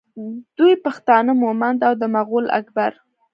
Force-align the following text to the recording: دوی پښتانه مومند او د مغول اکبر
دوی 0.57 0.73
پښتانه 0.85 1.31
مومند 1.43 1.79
او 1.87 1.93
د 2.01 2.03
مغول 2.15 2.45
اکبر 2.59 2.91